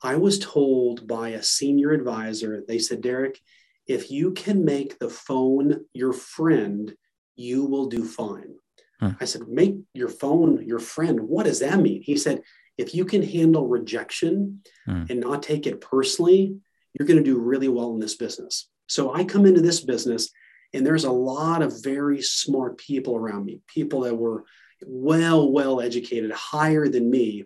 [0.02, 3.39] I was told by a senior advisor, they said, Derrick,
[3.88, 6.94] if you can make the phone your friend,
[7.38, 8.56] you will do fine.
[9.04, 9.12] Hmm.
[9.20, 11.22] I said, make your phone your friend.
[11.22, 12.02] What does that mean?
[12.02, 12.42] He said,
[12.78, 15.04] if you can handle rejection hmm.
[15.10, 16.56] and not take it personally,
[16.94, 18.70] you're going to do really well in this business.
[18.88, 20.30] So I come into this business
[20.74, 24.46] and there's a lot of very smart people around me, people that were
[24.86, 27.46] well, well educated, higher than me.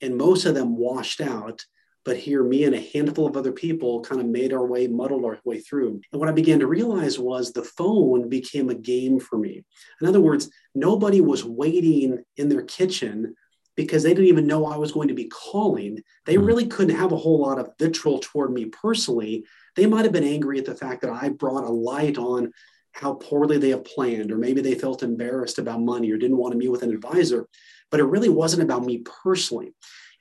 [0.00, 1.64] And most of them washed out
[2.06, 5.24] but here me and a handful of other people kind of made our way muddled
[5.24, 6.00] our way through.
[6.12, 9.64] And what i began to realize was the phone became a game for me.
[10.00, 13.34] In other words nobody was waiting in their kitchen
[13.74, 16.00] because they didn't even know i was going to be calling.
[16.24, 16.44] They hmm.
[16.44, 19.44] really couldn't have a whole lot of vitriol toward me personally.
[19.74, 22.52] They might have been angry at the fact that i brought a light on
[22.92, 26.52] how poorly they have planned or maybe they felt embarrassed about money or didn't want
[26.52, 27.46] to meet with an advisor
[27.90, 29.72] but it really wasn't about me personally.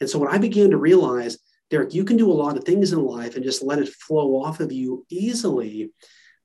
[0.02, 1.38] And so when i began to realize
[1.70, 4.42] Derrick, you can do a lot of things in life and just let it flow
[4.44, 5.92] off of you easily.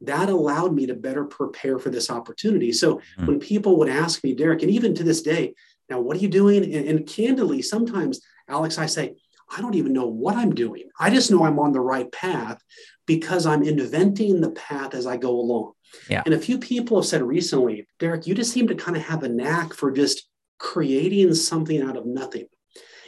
[0.03, 2.73] That allowed me to better prepare for this opportunity.
[2.73, 3.27] So mm-hmm.
[3.27, 5.55] when people would ask me, Derrick, and even to this day,
[5.91, 6.65] now what are you doing?
[6.65, 9.17] And, and candidly, sometimes, Alex, I say,
[9.55, 10.85] I don't even know what I'm doing.
[10.99, 12.63] I just know I'm on the right path
[13.07, 15.73] because I'm inventing the path as I go along.
[16.09, 16.23] Yeah.
[16.25, 19.25] And a few people have said recently, Derrick, you just seem to kind of have
[19.25, 20.29] a knack for just
[20.59, 22.47] creating something out of nothing.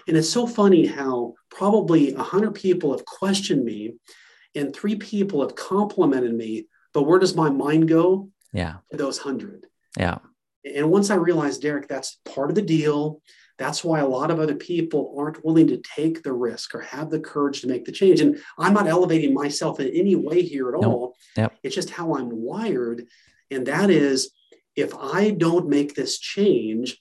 [0.09, 3.95] And it's so funny how probably 100 people have questioned me
[4.55, 6.67] and three people have complimented me.
[6.93, 8.29] But where does my mind go?
[8.53, 8.77] Yeah.
[8.91, 9.67] To those 100.
[9.99, 10.19] Yeah.
[10.65, 13.21] And once I realized, Derrick, that's part of the deal.
[13.59, 17.11] That's why a lot of other people aren't willing to take the risk or have
[17.11, 18.21] the courage to make the change.
[18.21, 20.85] And I'm not elevating myself in any way here at nope.
[20.85, 21.17] all.
[21.37, 21.59] Yep.
[21.63, 23.07] It's just how I'm wired.
[23.51, 24.33] And that is
[24.77, 26.99] if I don't make this change,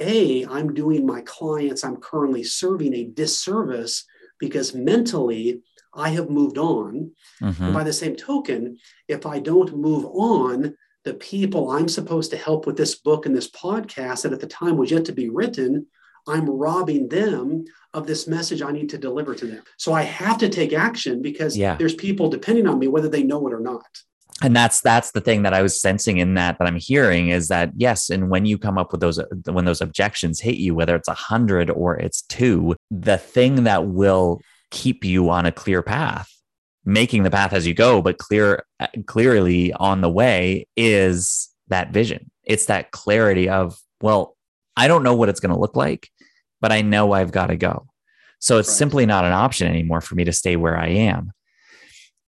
[0.00, 4.04] a, I'm doing my clients I'm currently serving a disservice
[4.38, 5.62] because mentally
[5.94, 7.10] I have moved on.
[7.42, 7.72] Mhm.
[7.74, 12.66] By the same token, if I don't move on, the people I'm supposed to help
[12.66, 15.86] with this book and this podcast that at the time was yet to be written,
[16.28, 19.62] I'm robbing them of this message I need to deliver to them.
[19.78, 21.76] So I have to take action because Yeah.
[21.76, 23.86] there's people depending on me, whether they know it or not.
[24.42, 27.48] And that's that's the thing that i was sensing in that that i'm hearing is
[27.48, 30.96] that yes and when you come up with those when those objections hit you whether
[30.96, 35.82] it's a hundred or it's two the thing that will keep you on a clear
[35.82, 36.30] path
[36.84, 38.64] making the path as you go but clear
[39.06, 42.30] clearly on the way is that vision.
[42.44, 44.36] It's that clarity of well
[44.76, 46.08] i don't know what it's going to look like
[46.60, 47.86] but i know i've got to go.
[48.38, 48.76] So it's Right.
[48.76, 51.32] simply not an option anymore for me to stay where i am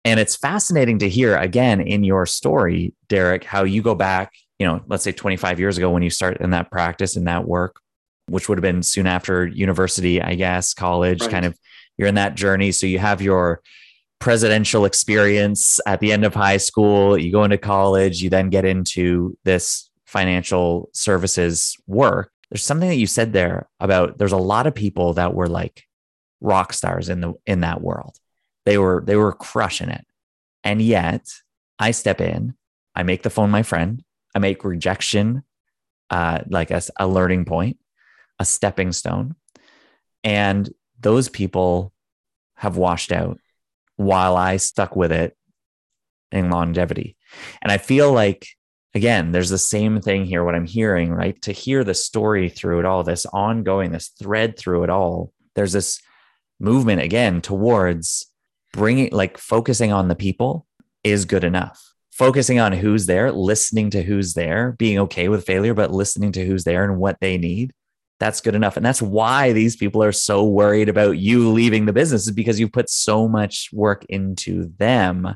[0.04, 4.66] and it's fascinating to hear again in your story, Derrick, how you go back, you
[4.66, 7.80] know, let's say 25 years ago when you start in that practice in that work,
[8.28, 11.30] which would have been soon after university, I guess, college, Right.
[11.30, 11.56] kind of
[11.98, 12.72] you're in that journey.
[12.72, 13.60] So you have your
[14.18, 18.64] presidential experience at the end of high school, you go into college, you then get
[18.64, 22.30] into this financial services work.
[22.50, 25.84] There's something that you said there about there's a lot of people that were like
[26.40, 28.16] rock stars in the in that world
[28.64, 30.04] they were they were crushing it.
[30.64, 31.28] And yet
[31.78, 32.54] i step in
[32.94, 35.42] i make the phone my friend i make rejection
[36.10, 37.78] uh, like a, a learning point
[38.38, 39.36] a stepping stone.
[40.24, 40.68] And
[41.00, 41.92] those people
[42.56, 43.38] have washed out
[43.96, 45.36] while i stuck with it
[46.30, 47.16] in longevity.
[47.62, 48.46] And i feel like
[48.94, 51.40] again there's the same thing here what i'm hearing right?
[51.42, 55.72] To hear the story through it all this ongoing this thread through it all there's
[55.72, 56.00] this
[56.60, 58.31] movement again towards
[58.72, 60.66] bringing like focusing on the people
[61.04, 61.94] is good enough.
[62.12, 66.44] Focusing on who's there listening to who's there being okay with failure but listening to
[66.44, 67.72] who's there and what they need
[68.20, 68.76] that's good enough.
[68.76, 72.60] And that's why these people are so worried about you leaving the business is because
[72.60, 75.34] you put so much work into them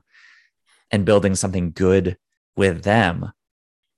[0.93, 2.17] and building something good
[2.57, 3.33] with them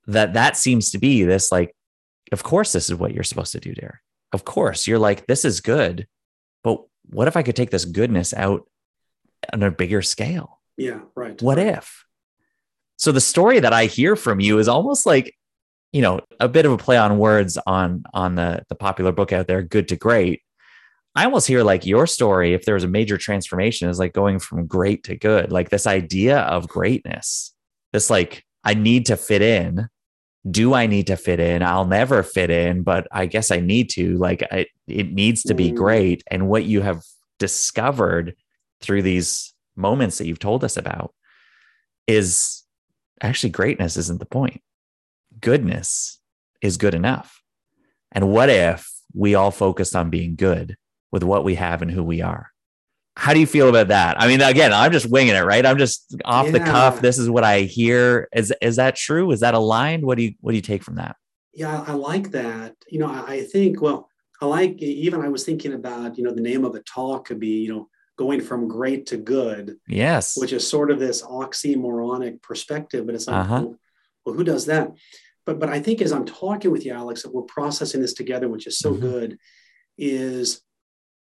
[0.07, 1.77] that that seems to be this like
[2.33, 4.01] of course this is what you're supposed to do Derrick
[4.33, 6.09] of course you're like this is good
[6.65, 8.67] but what if I could take this goodness out
[9.53, 10.61] on a bigger scale?
[10.77, 11.41] Yeah, right.
[11.43, 11.79] What right.
[11.79, 12.05] if?
[12.97, 15.35] So the story that I hear from you is almost like,
[15.93, 19.33] you know, a bit of a play on words on on the the popular book
[19.33, 20.43] out there, Good to Great.
[21.15, 24.39] I almost hear like your story, if there was a major transformation, is like going
[24.39, 27.53] from great to good, like this idea of greatness.
[27.93, 29.89] This like, I need to fit in.
[30.49, 31.63] Do I need to fit in?
[31.63, 34.17] I'll never fit in, but I guess I need to.
[34.17, 35.77] Like, I, it needs to be Mm.
[35.77, 36.23] great.
[36.31, 37.03] And what you have
[37.39, 38.37] discovered
[38.81, 41.15] through these moments that you've told us about
[42.07, 42.65] is
[43.21, 44.63] actually greatness isn't the point.
[45.41, 46.21] Goodness
[46.63, 47.43] is good enough.
[48.13, 50.77] And what if we all focused on being good
[51.13, 52.51] with what we have and who we are?
[53.17, 54.21] How do you feel about that?
[54.21, 55.67] I mean, again, I'm just winging it, right?
[55.67, 57.01] I'm just off the cuff.
[57.01, 58.29] This is what I hear.
[58.33, 59.33] Is is that true?
[59.33, 60.05] Is that aligned?
[60.05, 61.17] What do you what do you take from that?
[61.53, 62.77] Yeah, I like that.
[62.89, 64.09] You know, I I think, well,
[64.41, 67.41] I like even I was thinking about, you know, the name of a talk could
[67.41, 67.89] be, you know,
[68.19, 70.37] going from great to good, Yes.
[70.37, 73.61] which is sort of this oxymoronic perspective, but it's like, Uh-huh.
[73.63, 73.77] well,
[74.27, 74.93] well, who does that?
[75.47, 78.49] But but I think as I'm talking with you, Alex, that we're processing this together,
[78.49, 79.01] which is so Mhm.
[79.01, 79.39] good,
[79.97, 80.61] is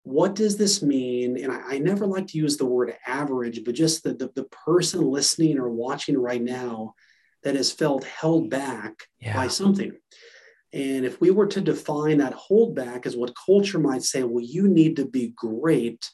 [0.02, 1.37] what does this mean?
[1.42, 4.44] And I, I never like to use the word average, but just the, the the
[4.44, 6.94] person listening or watching right now
[7.44, 9.37] that has felt held back Yeah.
[9.37, 9.92] by something.
[10.72, 14.68] And if we were to define that holdback as what culture might say, well, you
[14.68, 16.11] need to be great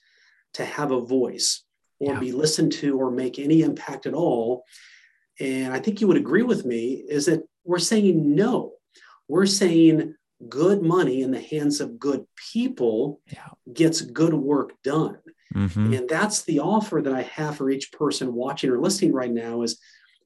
[0.55, 1.62] to have a voice
[2.01, 2.21] or Yeah.
[2.21, 4.64] be listened to or make any impact at all.
[5.40, 8.75] And I think you would agree with me is that we're saying no.
[9.29, 10.14] We're saying
[10.49, 13.49] good money in the hands of good people Yeah.
[13.73, 15.19] gets good work done.
[15.55, 15.97] Mhm.
[15.99, 19.62] And that's the offer that I have for each person watching or listening right now
[19.62, 19.79] is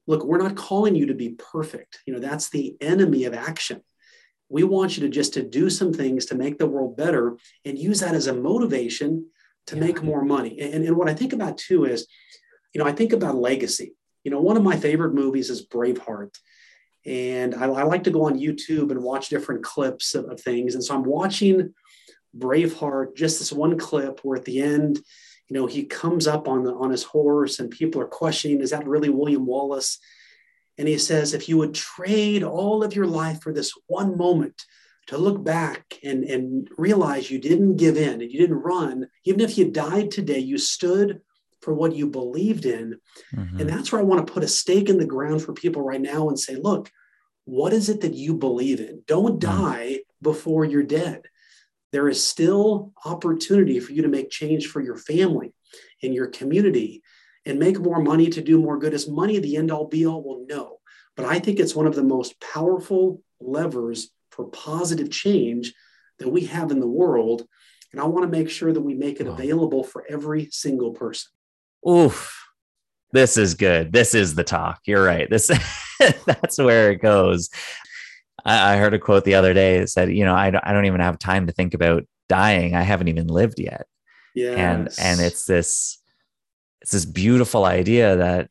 [0.07, 1.99] look, we're not calling you to be perfect.
[2.07, 3.81] You know, that's the enemy of action.
[4.49, 7.77] We want you to just to do some things to make the world better and
[7.77, 9.27] use that as a motivation
[9.69, 9.85] to Yeah.
[9.85, 10.59] make more money.
[10.59, 12.07] And, and what I think about too is,
[12.73, 13.95] you know, I think about legacy.
[14.23, 16.35] You know, one of my favorite movies is Braveheart.
[17.05, 20.75] And I, I like to go on YouTube and watch different clips of, of things.
[20.75, 21.73] And so I'm watching
[22.37, 24.99] Braveheart, just this one clip where at the end,
[25.47, 28.69] you know, he comes up on the on his horse and people are questioning, is
[28.69, 29.97] that really William Wallace?
[30.77, 34.61] And he says, if you would trade all of your life for this one moment
[35.09, 39.41] to look back and, and realize you didn't give in and you didn't run, even
[39.41, 41.21] if you died today, you stood
[41.61, 42.95] for what you believed in.
[43.35, 43.59] Mhm.
[43.59, 45.99] And that's where I want to put a stake in the ground for people right
[46.01, 46.89] now and say, look,
[47.45, 49.01] what is it that you believe in?
[49.07, 49.39] Don't Mm.
[49.39, 51.21] die before you're dead.
[51.91, 55.51] there is still opportunity for you to make change for your family
[56.03, 57.01] and your community
[57.47, 58.93] and make more money to do more good.
[58.93, 60.21] Is money the end all be all?
[60.21, 60.77] Well, no.
[61.15, 65.73] But I think it's one of the most powerful levers for positive change
[66.19, 67.45] that we have in the world.
[67.91, 71.29] And I want to make sure that we make it available for every single person.
[71.87, 72.41] Oof.
[73.11, 73.91] This is good.
[73.91, 74.79] This is the talk.
[74.85, 75.29] You're right.
[75.29, 75.47] This
[76.25, 77.49] that's where it goes.
[78.45, 80.71] I, I heard a quote the other day that said, you know, I don't, I
[80.71, 82.75] don't even have time to think about dying.
[82.75, 83.87] I haven't even lived yet.
[84.35, 84.51] Yeah.
[84.51, 86.01] And and it's this
[86.81, 88.49] it's this beautiful idea that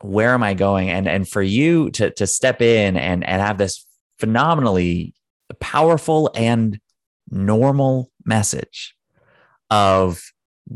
[0.00, 0.90] where am I going?
[0.90, 3.84] And and for you to to step in and and have this
[4.18, 5.14] phenomenally
[5.60, 6.80] powerful and
[7.30, 8.94] normal message
[9.70, 10.22] of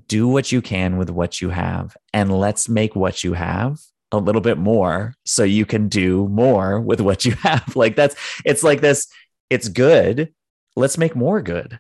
[0.07, 3.79] do what you can with what you have and let's make what you have
[4.12, 7.77] a little bit more so you can do more with what you have.
[7.77, 9.07] Like that's it's like this
[9.51, 10.33] it's good.
[10.77, 11.79] Let's make more good.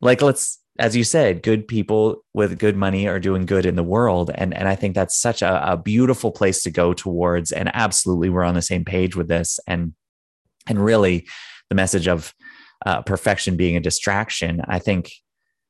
[0.00, 3.82] Like let's as you said good people with good money are doing good in the
[3.82, 4.30] world.
[4.34, 7.52] And and i think that's such a, a beautiful place to go towards.
[7.52, 9.58] And absolutely we're on the same page with this.
[9.66, 9.94] And
[10.68, 11.26] and really
[11.68, 12.34] the message of
[12.84, 15.10] uh, perfection being a distraction i think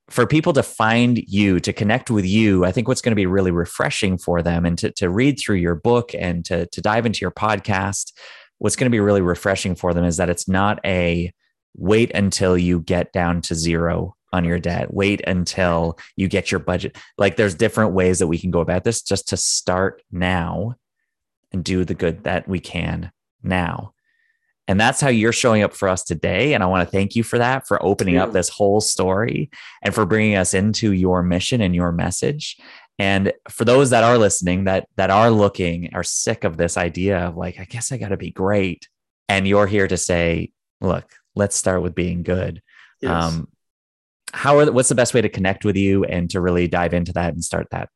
[0.09, 3.27] for people to find you, to connect with you, I think what's going to be
[3.27, 7.07] really refreshing for them and to, to read through your book and to, to dive
[7.07, 8.13] into your podcast,
[8.59, 11.33] what's going to be really refreshing for them is that it's not a
[11.77, 16.61] wait until you get down to zero on your debt, wait until you get your
[16.61, 16.97] budget.
[17.19, 20.75] Like there's different ways that we can go about this just to start now
[21.53, 23.11] and do the good that we can
[23.43, 23.93] now.
[24.69, 26.55] And that's how you're showing up for us today.
[26.55, 29.51] And I want to thank you for that, for opening up this whole story
[29.83, 32.57] and for bringing us into your mission and your message.
[32.99, 37.19] And for those that are listening, that that are looking, are sick of this idea
[37.19, 38.89] of like, I guess I got to be great.
[39.29, 40.51] And you're here to say,
[40.81, 42.63] look, let's start with being good.
[43.01, 43.13] Yes.
[43.13, 43.49] Um,
[44.33, 47.13] how are what's the best way to connect with you and to really dive into
[47.13, 47.89] that and start that?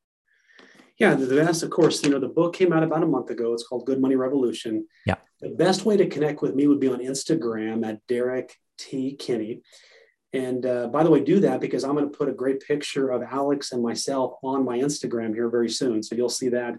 [1.01, 3.55] Yeah, the best, of course, you know, the book came out about a month ago.
[3.55, 4.87] It's called Good Money Revolution.
[5.07, 5.17] Yeah.
[5.41, 9.17] The best way to connect with me would be on Instagram at Derrick T.
[9.17, 9.63] Kinney.
[10.35, 13.09] And uh, by the way, do that because I'm going to put a great picture
[13.09, 16.03] of Alex and myself on my Instagram here very soon.
[16.03, 16.75] So you'll see that.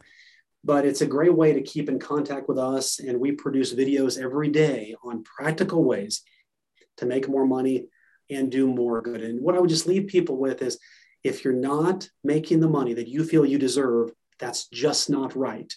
[0.64, 3.00] But it's a great way to keep in contact with us.
[3.00, 6.22] And we produce videos every day on practical ways
[6.98, 7.88] to make more money
[8.30, 9.22] and do more good.
[9.22, 10.78] And what I would just leave people with is
[11.24, 15.74] if you're not making the money that you feel you deserve, that's just not right.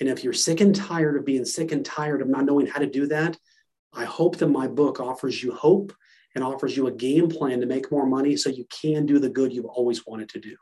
[0.00, 2.80] And if you're sick and tired of being sick and tired of not knowing how
[2.80, 3.36] to do that,
[3.92, 5.92] I hope that my book offers you hope
[6.34, 9.28] and offers you a game plan to make more money so you can do the
[9.28, 10.56] good you've always wanted to do.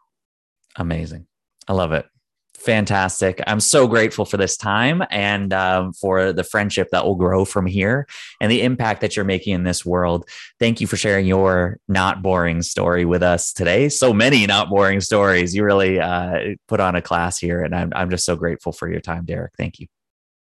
[0.77, 1.27] Amazing.
[1.67, 2.07] I love it
[2.55, 3.43] fantastic.
[3.47, 7.67] I'm so grateful for this time and um, for the friendship that will grow from
[7.67, 8.07] here
[8.41, 10.29] and the impact that you're making in this world.
[10.59, 13.89] Thank you for sharing your not boring story with us today.
[13.89, 15.55] So many not boring stories.
[15.55, 18.91] You really uh, put on a class here, and I'm, I'm just so grateful for
[18.91, 19.53] your time, Derrick.
[19.57, 19.89] Thank you.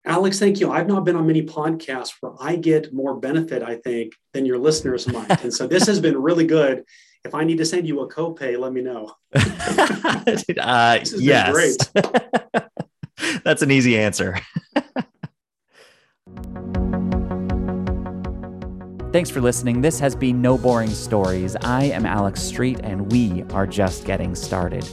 [0.05, 0.69] Alex, thank you.
[0.69, 4.57] I've not been on many podcasts where I get more benefit, I think, than your
[4.57, 5.43] listeners might.
[5.43, 6.83] And so this has been really good
[7.25, 9.15] if I need to send you a copay, let me know.
[10.59, 11.51] uh, yes.
[11.51, 11.91] great.
[13.43, 14.39] That's an easy answer.
[19.13, 19.81] Thanks for listening.
[19.81, 21.55] This has been No Boring Stories.
[21.57, 24.89] I am Alex Street, and we are just getting started.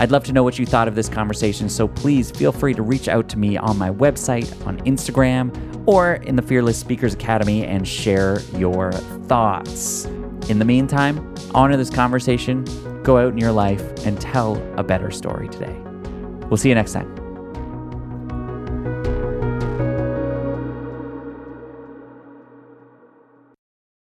[0.00, 2.82] I'd love to know what you thought of this conversation, so please feel free to
[2.82, 5.52] reach out to me on my website, on Instagram,
[5.86, 10.08] or in the Fearless Speakers Academy and share your thoughts.
[10.48, 12.64] In the meantime, honor this conversation,
[13.02, 15.76] go out in your life, and tell a better story today.
[16.48, 17.17] We'll see you next time.